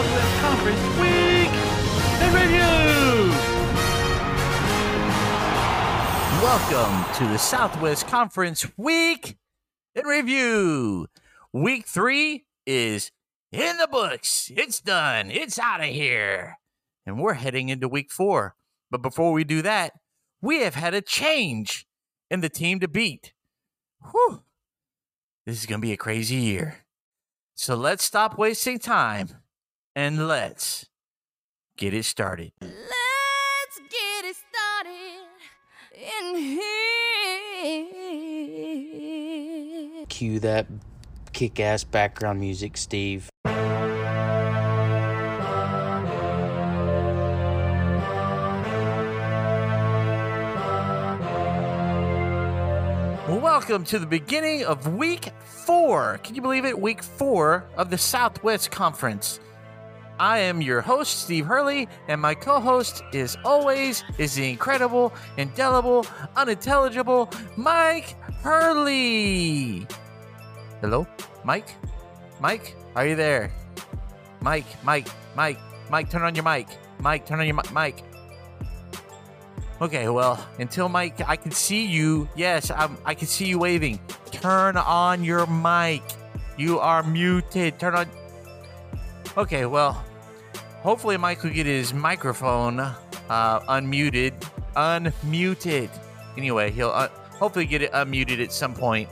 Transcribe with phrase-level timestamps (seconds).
[0.00, 1.50] Southwest Conference Week
[2.22, 3.30] in Review.
[6.40, 9.36] Welcome to the Southwest Conference Week
[9.94, 11.06] in Review.
[11.52, 13.12] Week three is
[13.52, 14.50] in the books.
[14.56, 15.30] It's done.
[15.30, 16.56] It's out of here.
[17.04, 18.54] And we're heading into week four.
[18.90, 19.92] But before we do that,
[20.40, 21.86] we have had a change
[22.30, 23.34] in the team to beat.
[24.10, 24.44] Whew.
[25.44, 26.86] This is going to be a crazy year.
[27.54, 29.39] So let's stop wasting time
[30.00, 30.86] and let's
[31.76, 32.52] get it started.
[32.62, 35.28] Let's get it started
[35.92, 36.86] in here.
[40.08, 40.68] Cue that
[41.34, 43.28] kick ass background music, Steve.
[53.28, 56.20] Welcome to the beginning of week four.
[56.24, 56.80] Can you believe it?
[56.80, 59.40] Week four of the Southwest Conference.
[60.20, 65.14] I am your host, Steve Hurley, and my co host, is always, is the incredible,
[65.38, 66.04] indelible,
[66.36, 69.86] unintelligible Mike Hurley.
[70.82, 71.06] Hello?
[71.42, 71.74] Mike?
[72.38, 72.76] Mike?
[72.94, 73.50] Are you there?
[74.42, 76.68] Mike, Mike, Mike, Mike, turn on your mic.
[76.98, 78.04] Mike, turn on your mi- mic.
[79.80, 82.28] Okay, well, until Mike, I can see you.
[82.36, 83.98] Yes, I'm, I can see you waving.
[84.32, 86.02] Turn on your mic.
[86.58, 87.78] You are muted.
[87.78, 88.06] Turn on.
[89.38, 90.04] Okay, well,
[90.82, 94.32] hopefully Mike will get his microphone uh, unmuted.
[94.76, 95.90] Unmuted.
[96.36, 99.08] Anyway, he'll uh, hopefully get it unmuted at some point.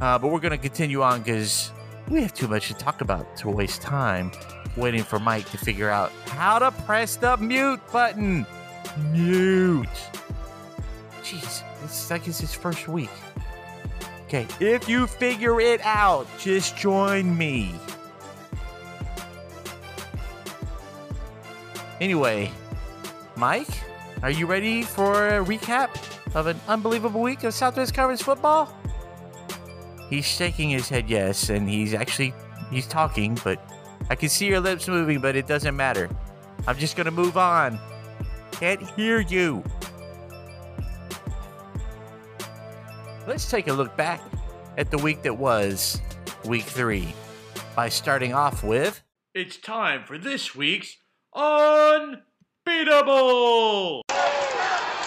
[0.00, 1.72] Uh, but we're going to continue on because
[2.08, 4.30] we have too much to talk about to waste time
[4.76, 8.46] waiting for Mike to figure out how to press the mute button.
[9.12, 9.88] Mute.
[11.22, 13.10] Jeez, it's like it's his first week.
[14.26, 17.74] Okay, if you figure it out, just join me.
[22.04, 22.50] Anyway,
[23.34, 23.80] Mike,
[24.22, 25.88] are you ready for a recap
[26.34, 28.76] of an unbelievable week of Southwest Conference football?
[30.10, 32.34] He's shaking his head yes, and he's actually
[32.70, 33.58] he's talking, but
[34.10, 36.10] I can see your lips moving, but it doesn't matter.
[36.66, 37.80] I'm just gonna move on.
[38.52, 39.64] Can't hear you.
[43.26, 44.20] Let's take a look back
[44.76, 46.02] at the week that was
[46.44, 47.14] week three
[47.74, 49.02] by starting off with
[49.34, 50.98] It's time for this week's
[51.34, 52.22] Unbeatable!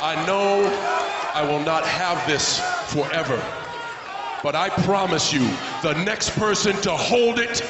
[0.00, 0.66] I know
[1.32, 2.58] I will not have this
[2.92, 3.40] forever,
[4.42, 5.48] but I promise you,
[5.80, 7.62] the next person to hold it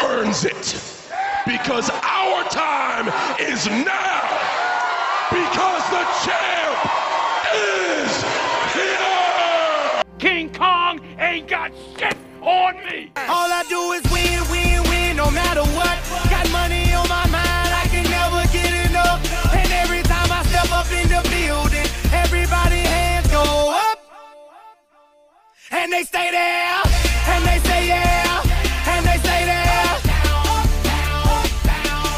[0.00, 0.80] earns it.
[1.44, 3.08] Because our time
[3.40, 4.22] is now.
[5.30, 6.78] Because the champ
[7.52, 8.22] is
[8.74, 10.02] here.
[10.18, 13.10] King Kong ain't got shit on me.
[13.16, 15.95] All I do is win, win, win, no matter what.
[25.86, 26.82] And they stay there,
[27.28, 28.42] and they say yeah,
[28.88, 29.84] and they stay there.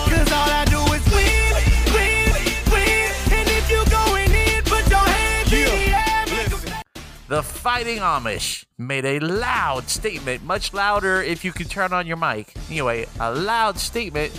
[0.09, 1.53] Cause all I do is win,
[1.93, 2.33] win,
[2.73, 3.13] win.
[3.31, 6.83] And if you going in, put your hands in the air.
[7.29, 12.17] The Fighting Amish made a loud statement, much louder if you could turn on your
[12.17, 12.55] mic.
[12.71, 14.35] Anyway, a loud statement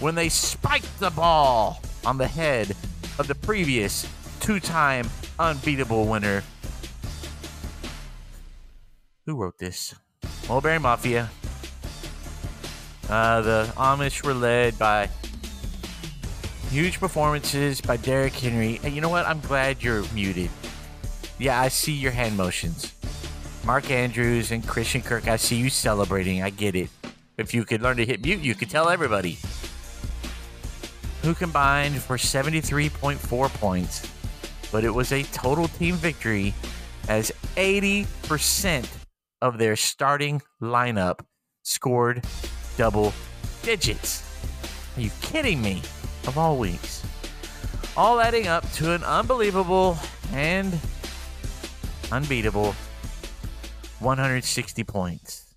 [0.00, 2.74] when they spiked the ball on the head
[3.18, 4.08] of the previous
[4.40, 6.42] two time unbeatable winner.
[9.26, 9.92] Who wrote this?
[10.48, 11.28] Mulberry Mafia.
[13.08, 15.10] Uh, the Amish were led by
[16.70, 18.78] huge performances by Derrick Henry.
[18.84, 19.26] And you know what?
[19.26, 20.48] I'm glad you're muted.
[21.40, 22.94] Yeah, I see your hand motions.
[23.64, 26.44] Mark Andrews and Christian Kirk, I see you celebrating.
[26.44, 26.88] I get it.
[27.36, 29.38] If you could learn to hit mute, you could tell everybody.
[31.22, 34.08] Who combined for 73.4 points,
[34.70, 36.54] but it was a total team victory
[37.08, 38.86] as 80%
[39.42, 41.20] of their starting lineup
[41.62, 42.24] scored
[42.76, 43.12] double
[43.62, 44.22] digits.
[44.96, 45.82] Are you kidding me?
[46.26, 47.04] Of all weeks.
[47.96, 49.98] All adding up to an unbelievable
[50.32, 50.78] and
[52.10, 52.74] unbeatable
[54.00, 55.54] 160 points.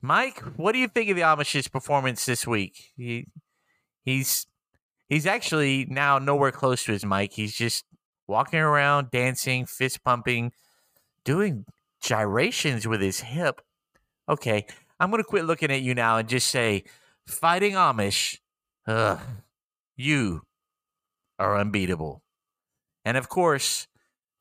[0.00, 2.92] Mike, what do you think of the Amish's performance this week?
[2.96, 3.28] He,
[4.04, 4.46] he's
[5.08, 7.32] he's actually now nowhere close to his mic.
[7.32, 7.84] He's just
[8.26, 10.52] walking around, dancing, fist pumping,
[11.24, 11.66] doing
[12.02, 13.62] gyrations with his hip.
[14.28, 14.66] Okay,
[15.00, 16.84] I'm gonna quit looking at you now and just say,
[17.26, 18.38] fighting Amish,
[18.86, 19.20] ugh,
[19.96, 20.42] you
[21.38, 22.22] are unbeatable.
[23.04, 23.88] And of course,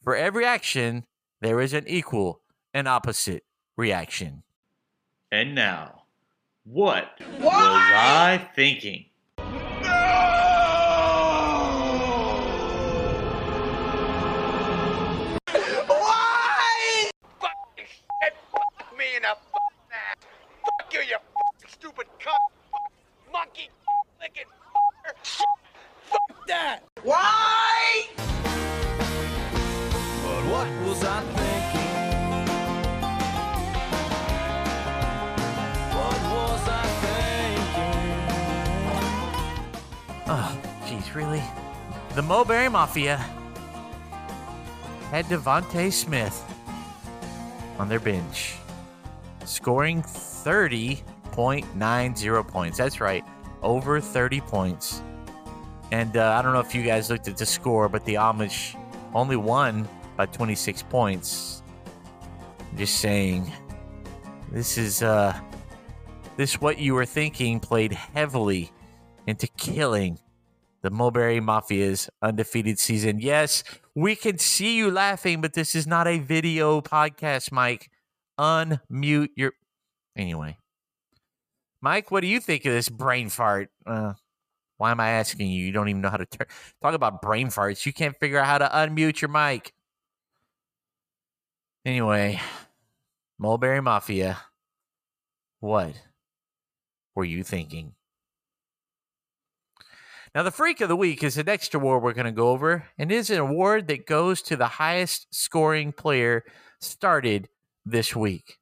[0.04, 1.06] for every action,
[1.40, 2.42] there is an equal
[2.74, 3.44] and opposite
[3.78, 4.44] reaction.
[5.32, 6.04] And now,
[6.64, 9.06] What was I thinking?
[24.22, 24.46] Licking.
[26.04, 26.84] Fuck that.
[27.02, 28.06] Why?
[30.24, 32.46] But what was I thinking?
[35.96, 36.86] What was I
[37.66, 38.06] thinking?
[40.28, 41.42] Oh, jeez, really?
[42.14, 43.18] The Mulberry Mafia
[45.10, 46.46] had DeVonta Smith
[47.80, 48.54] on their bench,
[49.46, 52.78] scoring 30.90 points.
[52.78, 53.26] That's right,
[53.62, 55.02] over 30 points.
[55.92, 58.76] And uh, I don't know if you guys looked at the score, but the Amish
[59.14, 61.64] only won by 26 points.
[62.78, 63.52] Just saying,
[64.52, 65.38] this is uh,
[66.38, 68.72] this what you were thinking played heavily
[69.28, 70.18] into killing
[70.82, 73.20] the Mulberry Mafia's undefeated season.
[73.20, 73.64] Yes,
[73.94, 77.90] we can see you laughing, but this is not a video podcast, Mike.
[78.40, 79.54] Unmute your.
[80.16, 80.58] Anyway.
[81.82, 83.70] Mike, what do you think of this brain fart?
[83.86, 84.14] Uh,
[84.78, 85.66] why am I asking you?
[85.66, 86.48] You don't even know how to tur-
[86.82, 87.86] talk about brain farts.
[87.86, 89.74] You can't figure out how to unmute your mic.
[91.86, 92.40] Anyway,
[93.40, 94.38] Mulberry Mafia.
[95.60, 95.94] What
[97.16, 97.94] were you thinking?
[100.34, 102.86] Now, the Freak of the Week is the next award we're going to go over,
[102.98, 106.44] and is an award that goes to the highest scoring player
[106.80, 107.50] started
[107.86, 108.58] this week.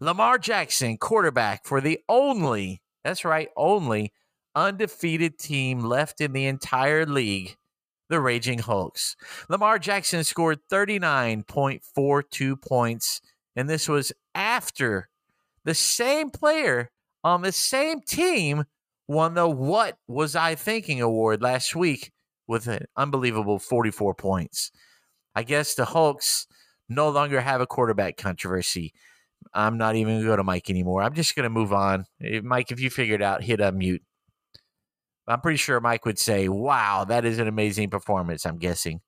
[0.00, 4.12] Lamar Jackson, quarterback for the only, that's right, only
[4.54, 7.56] undefeated team left in the entire league,
[8.08, 9.16] the Raging Hulks.
[9.48, 13.20] Lamar Jackson scored 39.42 points,
[13.56, 15.08] and this was after
[15.64, 16.90] the same player
[17.22, 18.64] on the same team
[19.08, 22.12] won the What Was I Thinking award last week
[22.46, 24.70] with an unbelievable 44 points.
[25.34, 26.46] I guess the Hulks
[26.88, 28.92] no longer have a quarterback controversy.
[29.54, 31.02] I'm not even going to go to Mike anymore.
[31.02, 32.06] I'm just going to move on.
[32.42, 34.00] Mike, if you figured out, hit unmute.
[35.26, 39.00] I'm pretty sure Mike would say, wow, that is an amazing performance, I'm guessing.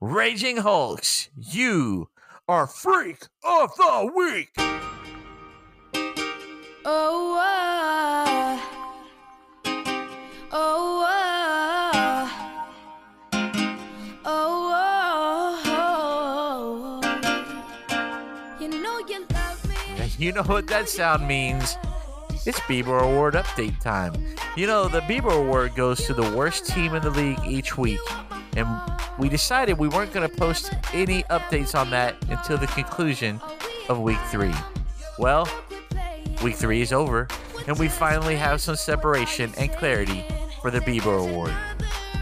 [0.00, 2.08] Raging Hulks, you
[2.46, 4.50] are Freak of the Week.
[6.84, 7.87] Oh, uh,
[20.18, 21.76] You know what that sound means.
[22.44, 24.12] It's Bieber Award update time.
[24.56, 28.00] You know, the Bieber Award goes to the worst team in the league each week.
[28.56, 28.66] And
[29.16, 33.40] we decided we weren't going to post any updates on that until the conclusion
[33.88, 34.52] of week three.
[35.20, 35.48] Well,
[36.42, 37.28] week three is over,
[37.68, 40.24] and we finally have some separation and clarity
[40.60, 41.54] for the Bieber Award.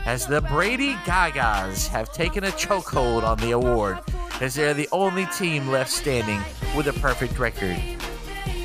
[0.04, 4.00] As the Brady Gagas have taken a chokehold on the award,
[4.42, 6.42] as they're the only team left standing
[6.76, 7.76] with a perfect record.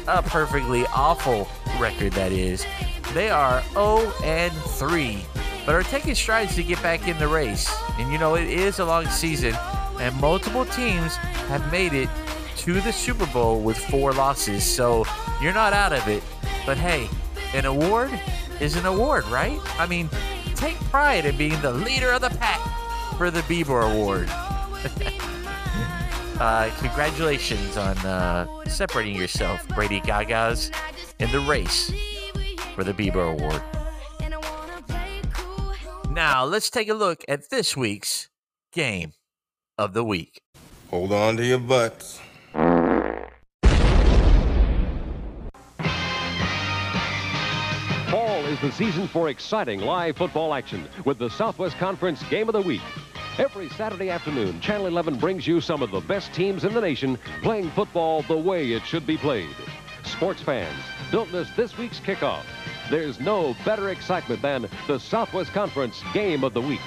[0.08, 1.48] A perfectly awful
[1.80, 2.66] record, that is.
[3.14, 5.24] They are 0 and 3,
[5.66, 7.74] but are taking strides to get back in the race.
[7.98, 9.56] And you know, it is a long season,
[10.00, 11.16] and multiple teams
[11.48, 12.10] have made it
[12.58, 15.06] to the Super Bowl with four losses, so
[15.42, 16.22] you're not out of it.
[16.66, 17.10] But hey,
[17.54, 18.12] an award
[18.60, 19.60] is an award, right?
[19.80, 20.10] I mean,
[20.56, 22.60] take pride in being the leader of the pack
[23.18, 24.30] for the Bieber Award.
[26.42, 30.74] uh, congratulations on uh, separating yourself, Brady Gagas,
[31.20, 31.92] in the race
[32.74, 33.62] for the Bieber Award.
[36.12, 38.30] Now, let's take a look at this week's
[38.74, 39.14] game
[39.78, 40.42] of the week.
[40.90, 42.20] Hold on to your butts.
[48.10, 52.54] Fall is the season for exciting live football action with the Southwest Conference Game of
[52.54, 52.82] the Week.
[53.38, 57.18] Every Saturday afternoon, Channel 11 brings you some of the best teams in the nation
[57.42, 59.56] playing football the way it should be played.
[60.04, 60.78] Sports fans,
[61.12, 62.44] don't miss this week's kickoff.
[62.90, 66.82] There's no better excitement than the Southwest Conference Game of the Week.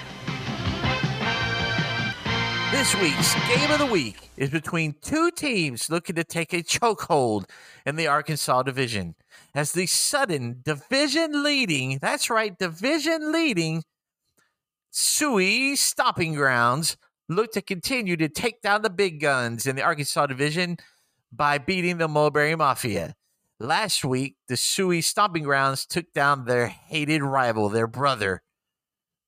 [2.71, 7.49] This week's game of the week is between two teams looking to take a chokehold
[7.87, 9.15] in the Arkansas division.
[9.55, 13.83] As the sudden division leading, that's right, division leading
[14.97, 16.97] Suey Stomping Grounds
[17.29, 20.77] look to continue to take down the big guns in the Arkansas division
[21.33, 23.17] by beating the Mulberry Mafia.
[23.59, 28.45] Last week, the Suey Stomping Grounds took down their hated rival, their brother,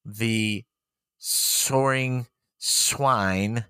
[0.05, 0.63] the
[1.19, 3.65] Soaring Swine,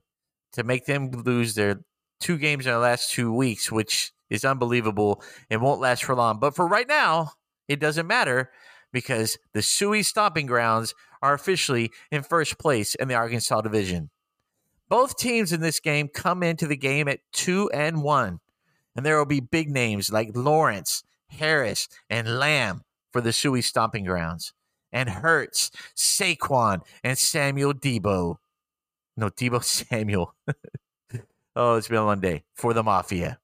[0.52, 1.80] to make them lose their
[2.20, 6.40] two games in the last two weeks, which is unbelievable and won't last for long.
[6.40, 7.30] But for right now,
[7.68, 8.50] it doesn't matter
[8.92, 14.10] because the Suey Stomping Grounds are officially in first place in the Arkansas division.
[14.88, 18.40] Both teams in this game come into the game at two and one,
[18.94, 22.82] and there will be big names like Lawrence, Harris, and Lamb
[23.12, 24.52] for the Suey Stomping Grounds,
[24.92, 28.36] and Hurts, Saquon, and Samuel Deebo.
[29.16, 30.34] No, Deebo Samuel.
[31.56, 33.38] oh, it's been a long day for the Mafia.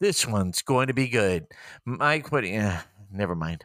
[0.00, 1.46] This one's going to be good.
[1.84, 2.44] Mike, what?
[2.44, 3.64] Yeah, never mind.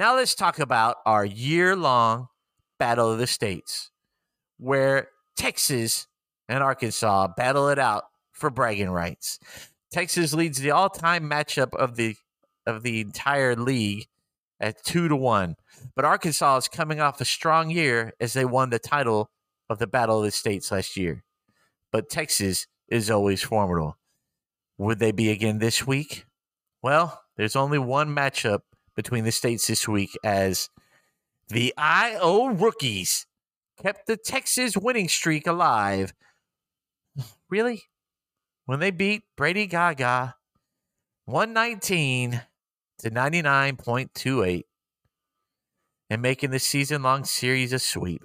[0.00, 2.28] Now let's talk about our year long
[2.78, 3.90] Battle of the States,
[4.56, 6.06] where Texas
[6.48, 9.38] and Arkansas battle it out for bragging rights.
[9.92, 12.16] Texas leads the all time matchup of the
[12.64, 14.06] of the entire league
[14.58, 15.56] at two to one.
[15.94, 19.28] But Arkansas is coming off a strong year as they won the title
[19.68, 21.24] of the Battle of the States last year.
[21.92, 23.98] But Texas is always formidable.
[24.78, 26.24] Would they be again this week?
[26.82, 28.60] Well, there's only one matchup
[29.02, 30.68] between the states this week as
[31.48, 33.24] the IO rookies
[33.82, 36.12] kept the Texas winning streak alive.
[37.48, 37.82] Really?
[38.66, 40.36] When they beat Brady Gaga
[41.24, 42.42] 119
[42.98, 44.62] to 99.28
[46.10, 48.22] and making the season long series a sweep.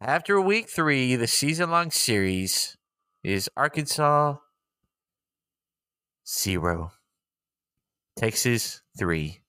[0.00, 2.76] After week three, the season long series
[3.24, 4.36] is Arkansas
[6.28, 6.92] zero,
[8.18, 9.42] Texas three.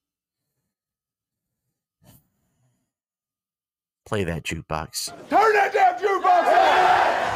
[4.06, 5.08] Play that jukebox.
[5.30, 7.29] Turn that damn jukebox!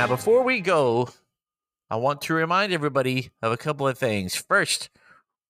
[0.00, 1.10] Now, before we go,
[1.90, 4.34] I want to remind everybody of a couple of things.
[4.34, 4.88] First,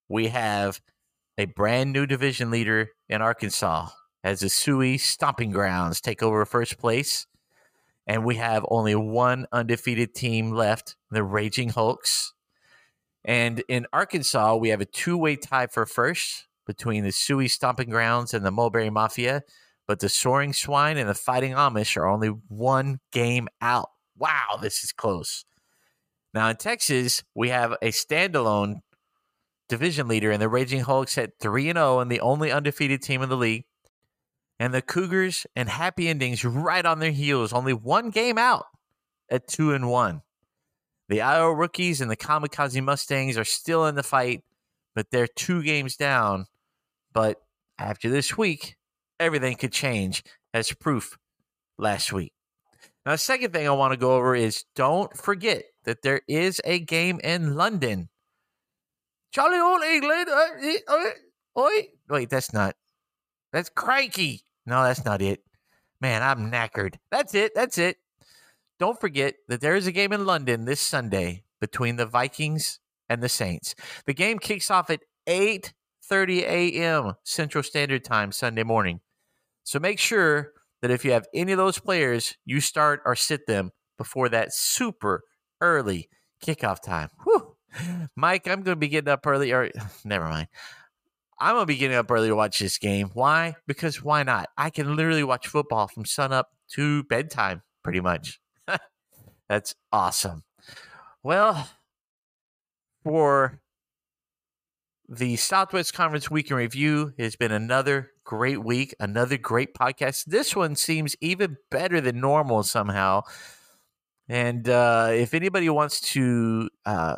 [0.08, 0.80] we have
[1.38, 3.90] a brand new division leader in Arkansas
[4.24, 7.28] as the Suey Stomping Grounds take over first place.
[8.08, 12.34] And we have only one undefeated team left, the Raging Hulks.
[13.24, 17.90] And in Arkansas, we have a two way tie for first between the Suey Stomping
[17.90, 19.42] Grounds and the Mulberry Mafia.
[19.86, 23.90] But the Soaring Swine and the Fighting Amish are only one game out.
[24.20, 25.44] Wow, this is close.
[26.34, 28.82] Now in Texas, we have a standalone
[29.70, 33.22] division leader, and the Raging Hulks at 3 and 0 and the only undefeated team
[33.22, 33.64] in the league.
[34.58, 38.66] And the Cougars and Happy Endings right on their heels, only one game out
[39.30, 40.20] at 2 and 1.
[41.08, 44.44] The Iowa rookies and the Kamikaze Mustangs are still in the fight,
[44.94, 46.44] but they're two games down.
[47.14, 47.40] But
[47.78, 48.76] after this week,
[49.18, 50.22] everything could change,
[50.52, 51.16] as proof
[51.78, 52.32] last week.
[53.10, 56.60] Now, the second thing I want to go over is don't forget that there is
[56.64, 58.08] a game in London.
[59.32, 60.28] Charlie Old England.
[60.28, 61.70] Uh, uh, uh,
[62.08, 62.76] Wait, that's not.
[63.52, 64.42] That's cranky.
[64.64, 65.42] No, that's not it.
[66.00, 66.98] Man, I'm knackered.
[67.10, 67.52] That's it.
[67.52, 67.96] That's it.
[68.78, 73.20] Don't forget that there is a game in London this Sunday between the Vikings and
[73.20, 73.74] the Saints.
[74.06, 77.14] The game kicks off at 8:30 a.m.
[77.24, 79.00] Central Standard Time Sunday morning.
[79.64, 80.52] So make sure
[80.82, 84.52] that if you have any of those players, you start or sit them before that
[84.52, 85.22] super
[85.60, 86.08] early
[86.44, 87.08] kickoff time.
[87.24, 87.56] Whew.
[88.16, 89.52] Mike, I'm going to be getting up early.
[89.52, 89.70] Or
[90.04, 90.48] never mind.
[91.38, 93.10] I'm going to be getting up early to watch this game.
[93.14, 93.56] Why?
[93.66, 94.48] Because why not?
[94.58, 98.40] I can literally watch football from sunup to bedtime, pretty much.
[99.48, 100.44] That's awesome.
[101.22, 101.68] Well,
[103.04, 103.60] for
[105.12, 110.26] the Southwest Conference Week in Review has been another great week, another great podcast.
[110.26, 113.22] This one seems even better than normal somehow.
[114.28, 117.16] And uh, if anybody wants to uh,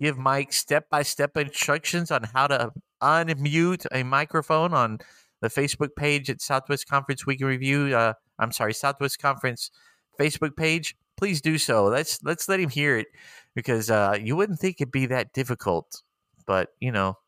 [0.00, 4.98] give Mike step by step instructions on how to unmute a microphone on
[5.40, 9.70] the Facebook page at Southwest Conference Week in Review, uh, I'm sorry, Southwest Conference
[10.18, 11.84] Facebook page, please do so.
[11.84, 13.06] Let's let's let him hear it
[13.54, 16.02] because uh, you wouldn't think it'd be that difficult
[16.46, 17.18] but you know,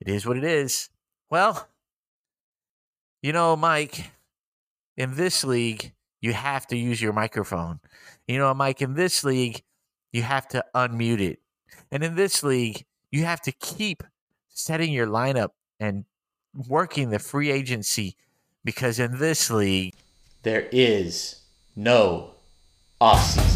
[0.00, 0.88] it is what it is.
[1.30, 1.68] Well,
[3.22, 4.10] You know, Mike,
[4.96, 7.80] in this league, you have to use your microphone.
[8.28, 9.62] You know, Mike, in this league,
[10.12, 11.40] you have to unmute it.
[11.90, 14.02] And in this league, you have to keep
[14.48, 16.04] setting your lineup and
[16.68, 18.16] working the free agency
[18.62, 19.94] because in this league,
[20.42, 21.40] There is
[21.74, 22.34] no
[23.00, 23.53] offseason.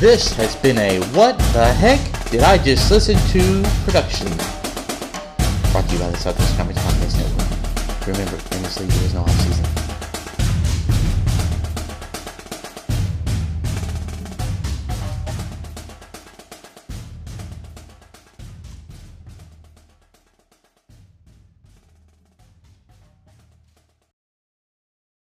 [0.00, 4.28] This has been a What the Heck Did I Just Listen to production.
[5.72, 8.06] Brought to you by the Southwest Comics Podcast Network.
[8.06, 8.36] Remember,
[8.80, 9.79] league, there is no offseason.